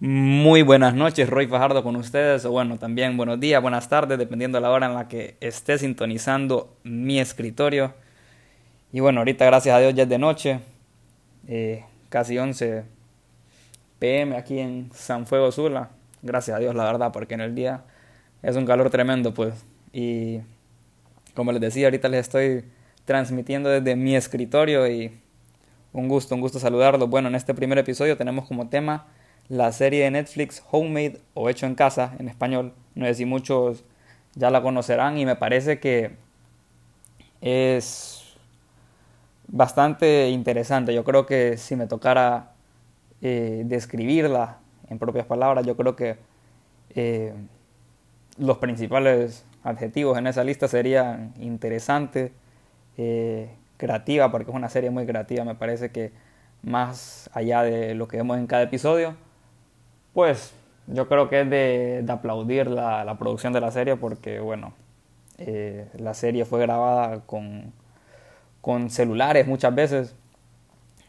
[0.00, 4.58] Muy buenas noches, Roy Fajardo con ustedes, o bueno, también buenos días, buenas tardes, dependiendo
[4.58, 7.94] de la hora en la que esté sintonizando mi escritorio.
[8.92, 10.60] Y bueno, ahorita gracias a Dios ya es de noche,
[11.48, 12.84] eh, casi 11
[13.98, 15.90] pm aquí en San Fuego Sula.
[16.22, 17.82] Gracias a Dios, la verdad, porque en el día
[18.44, 19.66] es un calor tremendo, pues.
[19.92, 20.42] Y
[21.34, 22.66] como les decía, ahorita les estoy
[23.04, 25.18] transmitiendo desde mi escritorio y
[25.92, 27.10] un gusto, un gusto saludarlos.
[27.10, 29.08] Bueno, en este primer episodio tenemos como tema
[29.48, 32.74] la serie de Netflix Homemade o Hecho en Casa en español.
[32.94, 33.84] No sé si muchos
[34.34, 36.16] ya la conocerán y me parece que
[37.40, 38.36] es
[39.46, 40.94] bastante interesante.
[40.94, 42.52] Yo creo que si me tocara
[43.22, 44.58] eh, describirla
[44.88, 46.16] en propias palabras, yo creo que
[46.94, 47.34] eh,
[48.36, 52.32] los principales adjetivos en esa lista serían interesante,
[52.96, 56.12] eh, creativa, porque es una serie muy creativa, me parece que
[56.62, 59.16] más allá de lo que vemos en cada episodio,
[60.18, 60.52] pues
[60.88, 64.72] yo creo que es de, aplaudir la, producción de la serie porque, bueno,
[65.38, 67.72] eh, la serie fue grabada con,
[68.60, 70.16] con celulares muchas veces,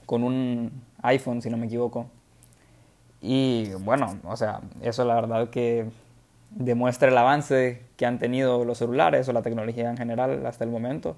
[0.05, 2.05] con un iPhone si no me equivoco.
[3.19, 5.87] Y bueno, o sea, eso la verdad que
[6.51, 10.69] demuestra el avance que han tenido los celulares o la tecnología en general hasta el
[10.69, 11.17] momento.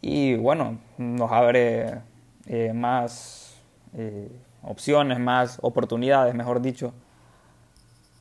[0.00, 1.98] Y bueno, nos abre
[2.46, 3.56] eh, más
[3.96, 4.30] eh,
[4.66, 6.92] opciones, más oportunidades, mejor dicho,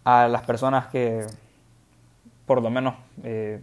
[0.03, 1.25] a las personas que,
[2.45, 3.59] por lo menos, eh,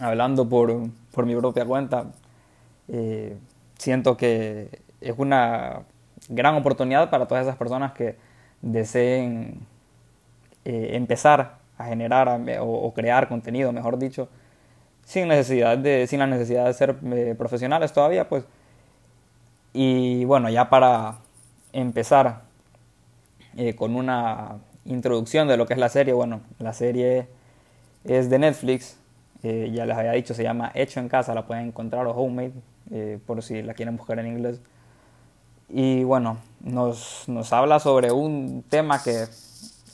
[0.00, 0.74] hablando por,
[1.24, 2.06] mi propia cuenta,
[2.88, 3.36] eh,
[3.78, 5.82] siento que es una
[6.28, 8.16] gran oportunidad para todas esas personas que
[8.60, 9.60] deseen
[10.64, 14.28] eh, empezar a generar o, crear contenido, mejor dicho,
[15.04, 16.96] sin necesidad de, sin la necesidad de ser
[17.36, 18.44] profesionales todavía, pues.
[19.72, 21.18] Y bueno, ya para
[21.72, 22.42] empezar
[23.56, 26.12] eh, con una introducción de lo que es la serie.
[26.12, 27.28] Bueno, la serie
[28.04, 28.96] es de Netflix,
[29.42, 32.52] eh, ya les había dicho, se llama Hecho en Casa, la pueden encontrar o Homemade,
[32.90, 34.60] eh, por si la quieren buscar en inglés.
[35.68, 39.26] Y bueno, nos, nos habla sobre un tema que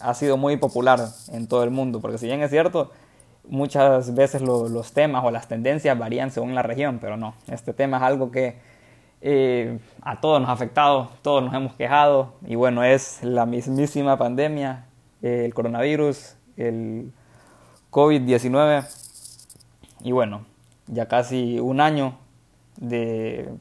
[0.01, 1.01] ha sido muy popular
[1.33, 2.91] en todo el mundo, porque si bien es cierto,
[3.49, 7.99] muchas veces los temas o las tendencias varían según la región, pero no, este tema
[7.99, 8.57] es algo que
[9.29, 14.17] eh, a todos nos ha afectado, todos nos hemos quejado y bueno, es la mismísima
[14.17, 14.87] pandemia,
[15.21, 17.11] eh, el coronavirus, el
[17.91, 18.87] COVID-19
[20.05, 20.47] y bueno,
[20.87, 22.17] ya casi un año
[22.77, 23.53] de,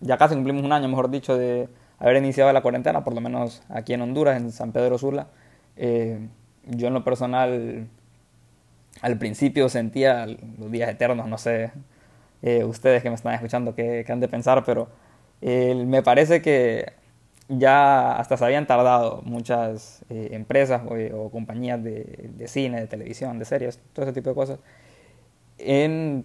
[0.00, 3.62] ya casi cumplimos un año, mejor dicho, de haber iniciado la cuarentena, por lo menos
[3.70, 5.28] aquí en Honduras, en San Pedro Sula.
[5.76, 6.28] Eh,
[6.66, 7.88] yo en lo personal
[9.00, 11.72] al principio sentía los días eternos, no sé
[12.42, 14.88] eh, ustedes que me están escuchando qué, han de pensar, pero
[15.42, 16.92] eh, me parece que
[17.48, 23.44] ya hasta se habían tardado muchas eh, empresas o, compañías de, cine, de televisión, de
[23.44, 24.58] series, todo ese tipo de cosas,
[25.58, 26.24] en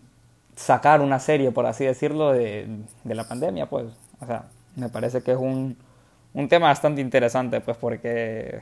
[0.55, 2.67] sacar una serie, por así decirlo, de,
[3.03, 3.87] de la pandemia, pues.
[4.21, 4.45] O sea,
[4.75, 5.77] me parece que es un,
[6.33, 8.61] un tema bastante interesante, pues, porque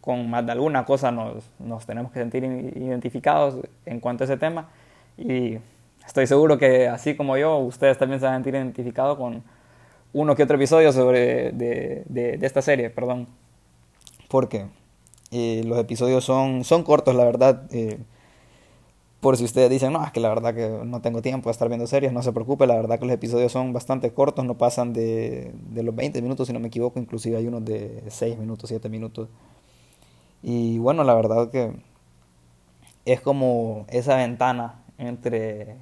[0.00, 4.36] con más de alguna cosa nos, nos tenemos que sentir identificados en cuanto a ese
[4.36, 4.68] tema.
[5.16, 5.58] Y
[6.08, 9.44] estoy seguro que así como yo, ustedes también se van a sentir identificados con
[10.14, 13.28] uno que otro episodio sobre de, de, esta serie, perdón.
[14.28, 14.66] Porque
[15.30, 17.62] eh, los episodios son, son cortos, la verdad.
[17.72, 17.98] Eh,
[19.20, 21.68] por si ustedes dicen, no, es que la verdad que no tengo tiempo de estar
[21.68, 24.92] viendo series, no se preocupe, la verdad que los episodios son bastante cortos, no pasan
[24.94, 28.68] de, de los 20 minutos, si no me equivoco, inclusive hay unos de 6 minutos,
[28.68, 29.28] 7 minutos.
[30.42, 31.72] Y bueno, la verdad que
[33.04, 35.76] es como esa ventana entre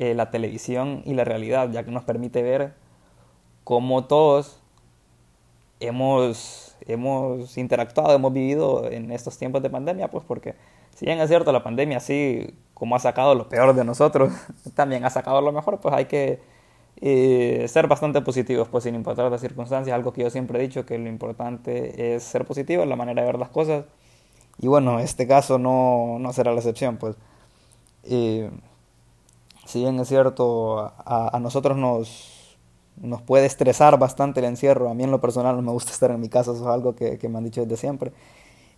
[0.00, 2.72] eh, la televisión y la realidad, ya que nos permite ver
[3.64, 4.60] cómo todos
[5.80, 10.54] hemos, hemos interactuado, hemos vivido en estos tiempos de pandemia, pues porque
[10.94, 14.32] si bien es cierto, la pandemia así como ha sacado lo peor de nosotros,
[14.76, 16.38] también ha sacado lo mejor, pues hay que
[17.00, 20.86] eh, ser bastante positivos, pues sin importar las circunstancias, algo que yo siempre he dicho,
[20.86, 23.84] que lo importante es ser positivo, la manera de ver las cosas.
[24.60, 27.16] Y bueno, este caso no, no será la excepción, pues.
[28.04, 28.48] Eh,
[29.68, 32.56] si bien es cierto, a, a nosotros nos,
[32.96, 34.88] nos puede estresar bastante el encierro.
[34.88, 36.96] A mí en lo personal no me gusta estar en mi casa, eso es algo
[36.96, 38.12] que, que me han dicho desde siempre.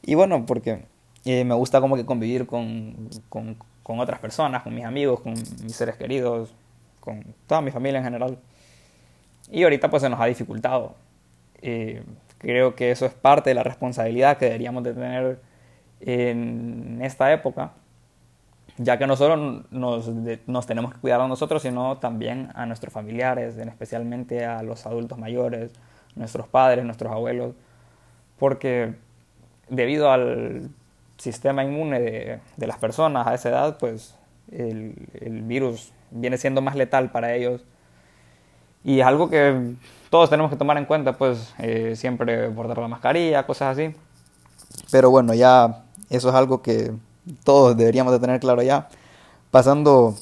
[0.02, 0.86] Y bueno, porque
[1.24, 5.34] eh, me gusta como que convivir con, con, con, otras personas, con mis amigos, con
[5.34, 6.52] mis seres queridos,
[6.98, 8.38] con toda mi familia en general.
[9.48, 10.96] Y ahorita pues se nos ha dificultado.
[11.62, 12.02] Eh,
[12.38, 15.40] creo que eso es parte de la responsabilidad que deberíamos de tener
[16.00, 17.74] en esta época
[18.78, 20.08] ya que no solo nos,
[20.46, 25.18] nos, tenemos que cuidar a nosotros, sino también a nuestros familiares, especialmente a los adultos
[25.18, 25.72] mayores,
[26.16, 27.54] nuestros padres, nuestros abuelos,
[28.38, 28.94] porque
[29.68, 30.70] debido al
[31.16, 32.00] sistema inmune
[32.56, 34.14] de, las personas a esa edad, pues
[34.50, 34.94] el,
[35.44, 37.62] virus viene siendo más letal para ellos.
[38.82, 39.74] Y es algo que
[40.08, 43.94] todos tenemos que tomar en cuenta, pues eh, siempre bordar la mascarilla, cosas así.
[44.90, 46.92] Pero bueno, ya eso es algo que
[47.44, 48.88] todos deberíamos de tener claro ya.
[49.50, 50.14] Pasando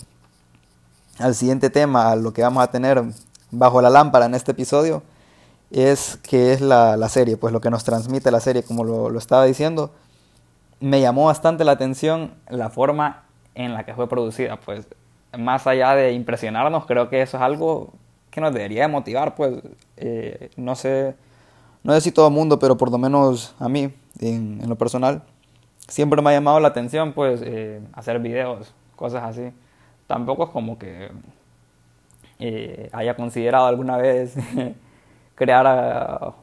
[1.19, 3.03] al siguiente tema, a lo que vamos a tener
[3.51, 5.03] bajo la lámpara en este episodio,
[5.71, 9.19] es que es la, serie, pues lo que nos transmite la serie, como lo, lo
[9.19, 9.93] estaba diciendo
[10.81, 13.25] me llamó bastante la atención la forma
[13.55, 14.87] en la que fue producida, pues
[15.37, 17.93] más allá de impresionarnos, creo que eso es algo
[18.31, 19.55] que nos debería de motivar, pues
[19.97, 21.15] eh, no sé,
[21.83, 25.23] no sé si todo el mundo, pero por lo menos a mí, en, lo personal,
[25.89, 29.53] siempre me ha llamado la atención, pues eh, hacer videos, cosas así.
[30.07, 31.11] Tampoco es como que
[32.39, 34.37] eh, haya considerado alguna vez
[35.35, 36.35] crear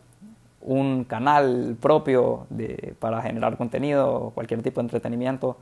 [0.62, 2.48] un canal propio
[3.00, 5.58] para generar contenido o cualquier tipo de entretenimiento.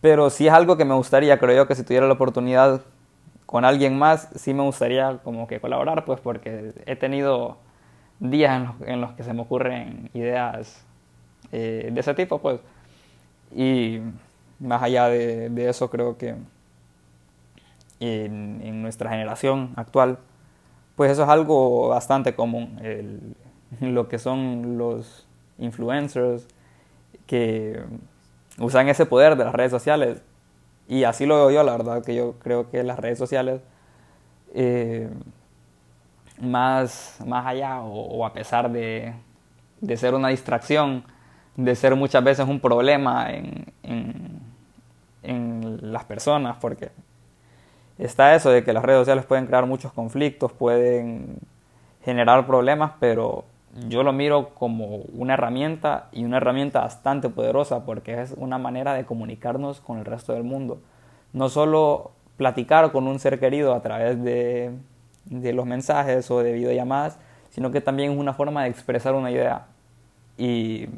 [0.00, 2.82] Pero sí es algo que me gustaría, creo yo que si tuviera la oportunidad
[3.46, 7.58] con alguien más, sí me gustaría como que colaborar, pues porque he tenido
[8.18, 10.84] días en los, que se me ocurren ideas
[11.52, 12.60] eh, de ese tipo, pues.
[13.54, 14.00] Y
[14.58, 16.34] más allá de, eso, creo que
[18.00, 20.18] en, nuestra generación actual,
[20.96, 22.78] pues eso es algo bastante común,
[23.80, 25.26] lo que son los
[25.58, 26.46] influencers
[27.26, 27.82] que
[28.58, 30.22] usan ese poder de las redes sociales.
[30.88, 33.60] Y así lo veo yo, la verdad, que yo creo que las redes sociales,
[34.54, 35.08] eh,
[36.40, 39.14] más, más allá o, a pesar de,
[39.80, 41.04] de, ser una distracción,
[41.56, 44.40] de ser muchas veces un problema en, en,
[45.22, 46.90] en las personas, porque
[47.98, 51.38] está eso de que las redes sociales pueden crear muchos conflictos, pueden
[52.04, 53.44] generar problemas, pero
[53.88, 58.94] yo lo miro como una herramienta y una herramienta bastante poderosa porque es una manera
[58.94, 60.80] de comunicarnos con el resto del mundo.
[61.32, 64.72] No solo platicar con un ser querido a través de,
[65.30, 67.18] los mensajes o de videollamadas,
[67.50, 69.66] sino que también es una forma de expresar una idea.
[70.36, 70.88] Y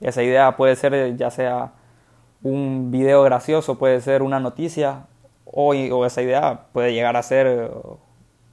[0.00, 1.72] esa idea puede ser ya sea
[2.42, 5.06] un video gracioso, puede ser una noticia,
[5.44, 7.70] o, o esa idea puede llegar a ser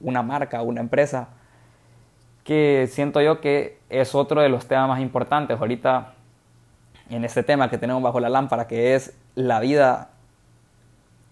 [0.00, 1.28] una marca, una empresa
[2.44, 6.14] que siento yo que es otro de los temas más importantes ahorita
[7.10, 10.10] en este tema que tenemos bajo la lámpara, que es la vida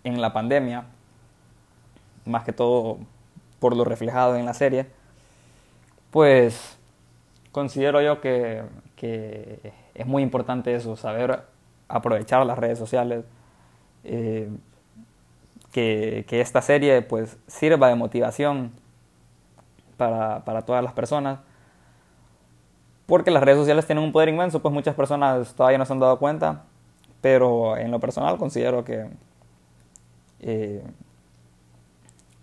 [0.05, 0.85] en la pandemia,
[2.25, 2.99] más que todo
[3.59, 4.87] por lo reflejado en la serie,
[6.11, 6.79] pues
[7.51, 8.62] considero yo que,
[9.03, 11.43] es muy importante eso, saber
[11.89, 13.25] aprovechar las redes sociales,
[14.05, 14.49] eh,
[15.73, 18.73] que, que, esta serie pues sirva de motivación
[19.97, 21.41] para, para todas las personas.
[23.07, 26.01] Porque las redes sociales tienen un poder inmenso, pues muchas personas todavía no se han
[26.01, 26.65] dado cuenta,
[27.21, 29.09] pero en lo personal considero que
[30.41, 30.83] eh,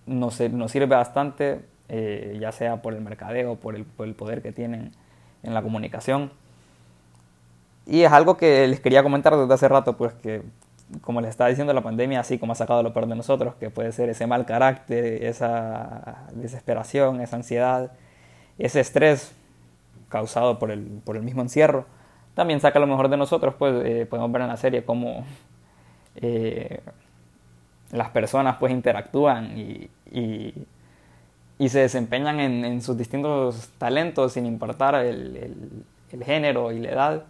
[0.05, 4.41] nos, nos, sirve bastante, eh, ya sea por el mercadeo, por el, por el poder
[4.41, 4.91] que tienen
[5.43, 6.31] en la comunicación.
[7.85, 10.43] Y es algo que les quería comentar desde hace rato, pues que
[11.01, 13.69] como les estaba diciendo, la pandemia así como ha sacado lo peor de nosotros, que
[13.69, 17.91] puede ser ese mal carácter, esa desesperación, esa ansiedad,
[18.57, 19.33] ese estrés
[20.09, 21.85] causado por el, por el mismo encierro,
[22.35, 25.25] también saca lo mejor de nosotros, pues eh, podemos ver en la serie cómo
[26.15, 26.81] eh,
[27.91, 30.65] las personas pues interactúan y, y,
[31.69, 37.23] se desempeñan en, sus distintos talentos sin importar el, el género y la edad.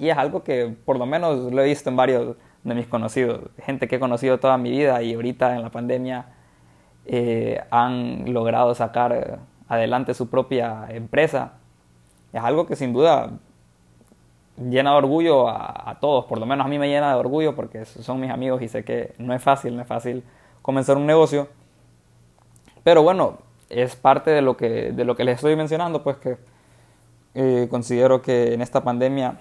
[0.00, 3.50] Y es algo que por lo menos lo he visto en varios de mis conocidos,
[3.58, 6.26] gente que he conocido toda mi vida y ahorita en la pandemia
[7.04, 11.52] eh, han logrado sacar adelante su propia empresa.
[12.32, 13.30] Es algo que sin duda
[14.56, 17.84] llena de orgullo a, todos, por lo menos a mí me llena de orgullo porque
[17.84, 20.24] son mis amigos y sé que no es fácil, no es fácil
[20.62, 21.48] comenzar un negocio.
[22.82, 23.38] Pero bueno,
[23.68, 26.38] es parte de lo que, de lo que les estoy mencionando, pues que
[27.34, 29.40] eh, considero que en esta pandemia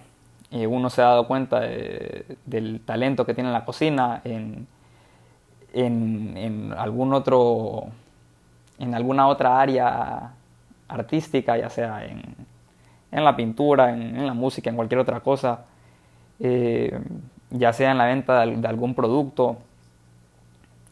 [0.51, 4.68] uno se ha dado cuenta del talento que tiene en la cocina, en,
[5.74, 7.86] en, algún otro,
[8.79, 10.34] en alguna otra área
[10.88, 12.24] artística, ya sea en,
[13.12, 15.65] en la pintura, en, la música, en cualquier otra cosa,
[16.39, 17.00] eh,
[17.51, 19.58] ya sea en la venta de, algún producto.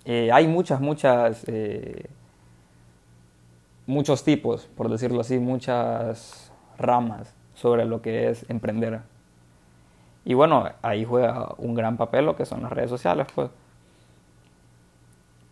[0.06, 2.08] Eh, hay muchas, muchas, eh,
[3.86, 9.02] muchos tipos, por decirlo así, muchas ramas sobre lo que es emprender.
[10.28, 13.50] Y bueno, ahí juega un gran papel lo que son las redes sociales, pues.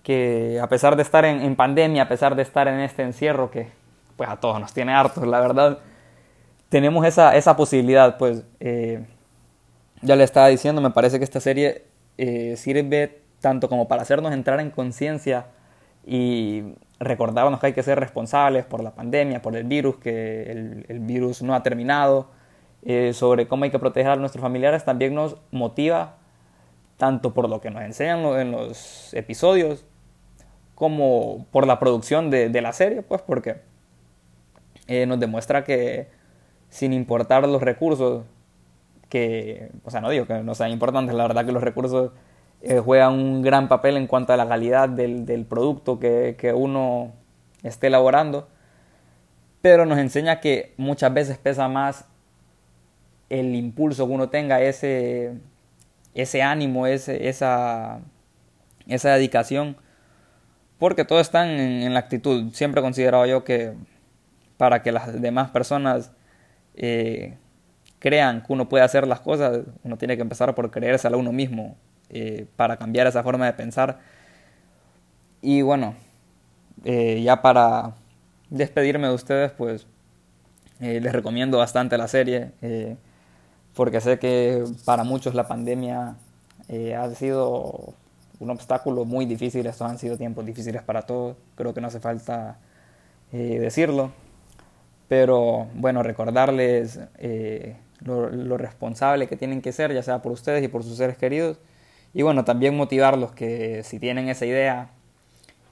[0.04, 3.70] Que a pesar de estar en, pandemia, a pesar de estar en este encierro que
[4.18, 5.80] pues a todos nos tiene hartos, la verdad,
[6.68, 9.06] tenemos esa, esa posibilidad, pues eh,
[10.02, 11.86] ya le estaba diciendo, me parece que esta serie
[12.18, 15.46] eh, sirve tanto como para hacernos entrar en conciencia
[16.06, 21.00] y recordarnos que hay que ser responsables por la pandemia, por el virus, que el,
[21.00, 22.28] virus no ha terminado,
[22.86, 26.18] eh, sobre cómo hay que proteger a nuestros familiares, también nos motiva
[26.98, 29.86] tanto por lo que nos enseñan en los episodios
[30.76, 33.62] como por la producción de, la serie, pues porque
[34.88, 36.10] eh, nos demuestra que
[36.70, 38.24] sin importar los recursos,
[39.10, 42.12] que, o sea, no digo que no sean importantes, la verdad que los recursos
[42.62, 47.14] eh, juegan un gran papel en cuanto a la calidad del, producto que, que, uno
[47.64, 48.48] esté elaborando,
[49.62, 52.06] pero nos enseña que muchas veces pesa más
[53.30, 55.34] el impulso que uno tenga, ese,
[56.14, 58.00] ese ánimo, ese, esa,
[58.88, 59.78] esa dedicación,
[60.78, 62.52] porque todo está en, la actitud.
[62.54, 63.74] Siempre he considerado yo que
[64.58, 66.12] para que las demás personas
[66.76, 67.38] eh,
[68.00, 71.32] crean que uno puede hacer las cosas, uno tiene que empezar por creérsela a uno
[71.32, 71.76] mismo
[72.10, 74.00] eh, para cambiar esa forma de pensar.
[75.42, 75.96] Y bueno,
[76.84, 77.96] eh, ya para
[78.50, 79.88] despedirme de ustedes, pues
[80.80, 82.52] les recomiendo bastante la serie,
[83.76, 86.16] porque sé que para muchos la pandemia
[86.98, 87.94] ha sido
[88.40, 89.66] un obstáculo muy difícil.
[89.66, 91.36] Estos han sido tiempos difíciles para todos.
[91.56, 92.58] Creo que no hace falta
[93.32, 94.12] eh, decirlo.
[95.08, 100.68] Pero bueno, recordarles eh, lo, responsable que tienen que ser, ya sea por ustedes y
[100.68, 101.58] por sus seres queridos.
[102.14, 104.90] Y bueno, también motivarlos que si tienen esa idea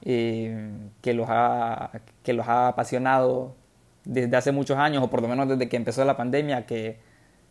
[0.03, 0.69] eh,
[1.01, 1.91] que, los ha,
[2.24, 3.55] que los ha apasionado
[4.03, 6.98] desde hace muchos años, o por lo menos desde que empezó la pandemia, que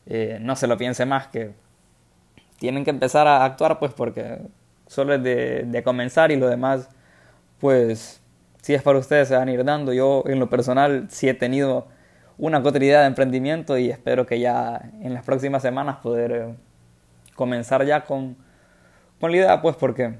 [0.07, 1.53] no se lo piense más, que
[2.59, 4.39] tienen que empezar a actuar pues porque
[4.87, 6.89] solo es de, comenzar y lo demás,
[7.59, 8.21] pues
[8.61, 9.93] si es para ustedes se van a ir dando.
[9.93, 11.89] Yo en lo personal sí he tenido
[12.39, 16.55] una otra de emprendimiento y espero que ya en las próximas semanas poder eh,
[17.35, 18.37] comenzar ya con,
[19.19, 20.15] con la idea, pues porque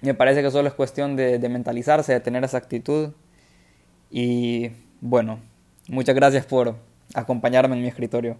[0.00, 3.12] me parece que solo es cuestión de mentalizarse, de tener esa actitud.
[4.10, 4.70] Y
[5.00, 5.40] bueno,
[5.88, 6.76] muchas gracias por
[7.14, 8.36] acompañarme en mi escritorio.